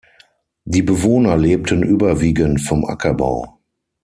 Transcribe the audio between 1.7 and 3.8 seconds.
überwiegend vom Ackerbau.